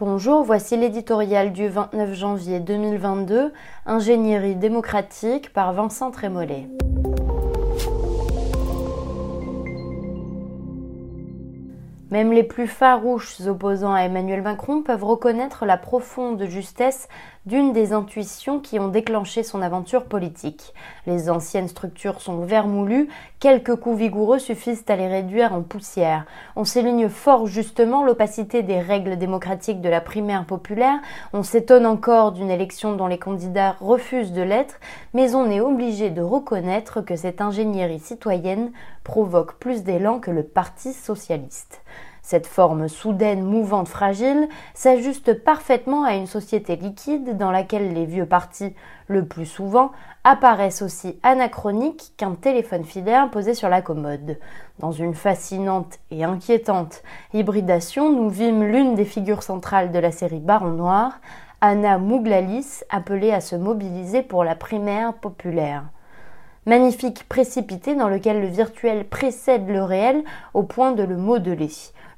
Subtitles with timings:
[0.00, 3.52] Bonjour, voici l'éditorial du 29 janvier 2022,
[3.84, 6.68] Ingénierie démocratique par Vincent Trémollet.
[12.10, 17.06] Même les plus farouches opposants à Emmanuel Macron peuvent reconnaître la profonde justesse
[17.44, 20.72] d'une des intuitions qui ont déclenché son aventure politique.
[21.06, 23.08] Les anciennes structures sont vermoulues,
[23.40, 26.24] quelques coups vigoureux suffisent à les réduire en poussière.
[26.56, 31.00] On s'éligne fort justement l'opacité des règles démocratiques de la primaire populaire,
[31.34, 34.80] on s'étonne encore d'une élection dont les candidats refusent de l'être,
[35.12, 38.72] mais on est obligé de reconnaître que cette ingénierie citoyenne
[39.04, 41.82] provoque plus d'élan que le Parti socialiste.
[42.22, 48.26] Cette forme soudaine, mouvante, fragile s'ajuste parfaitement à une société liquide dans laquelle les vieux
[48.26, 48.74] partis,
[49.06, 49.92] le plus souvent,
[50.24, 54.38] apparaissent aussi anachroniques qu'un téléphone filaire posé sur la commode.
[54.78, 60.40] Dans une fascinante et inquiétante hybridation, nous vîmes l'une des figures centrales de la série
[60.40, 61.20] Baron Noir,
[61.60, 65.84] Anna Mouglalis, appelée à se mobiliser pour la primaire populaire
[66.68, 71.70] magnifique précipité dans lequel le virtuel précède le réel au point de le modeler.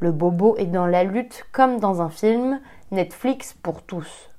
[0.00, 2.58] Le bobo est dans la lutte comme dans un film,
[2.90, 4.30] Netflix pour tous.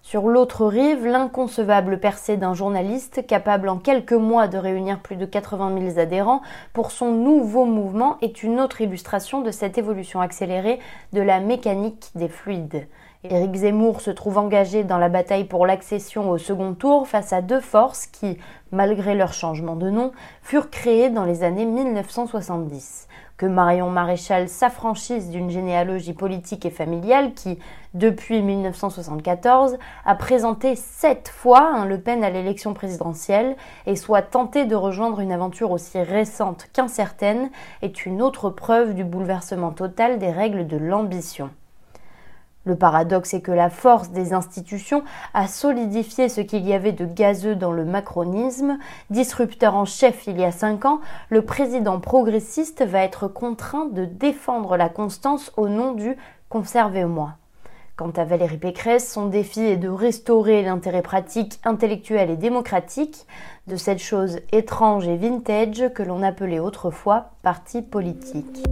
[0.00, 5.26] Sur l'autre rive, l'inconcevable percée d'un journaliste capable en quelques mois de réunir plus de
[5.26, 6.40] 80 000 adhérents
[6.72, 10.80] pour son nouveau mouvement est une autre illustration de cette évolution accélérée
[11.12, 12.86] de la mécanique des fluides.
[13.30, 17.42] Éric Zemmour se trouve engagé dans la bataille pour l'accession au second tour face à
[17.42, 18.38] deux forces qui,
[18.72, 23.08] malgré leur changement de nom, furent créées dans les années 1970.
[23.36, 27.58] Que Marion Maréchal s'affranchisse d'une généalogie politique et familiale qui,
[27.94, 34.64] depuis 1974, a présenté sept fois un Le Pen à l'élection présidentielle et soit tentée
[34.64, 37.50] de rejoindre une aventure aussi récente qu'incertaine
[37.82, 41.50] est une autre preuve du bouleversement total des règles de l'ambition.
[42.66, 47.06] Le paradoxe est que la force des institutions a solidifié ce qu'il y avait de
[47.06, 48.78] gazeux dans le macronisme.
[49.08, 51.00] Disrupteur en chef il y a cinq ans,
[51.30, 56.16] le président progressiste va être contraint de défendre la constance au nom du
[56.48, 57.34] conservez-moi.
[57.94, 63.26] Quant à Valérie Pécresse, son défi est de restaurer l'intérêt pratique, intellectuel et démocratique
[63.68, 68.64] de cette chose étrange et vintage que l'on appelait autrefois parti politique.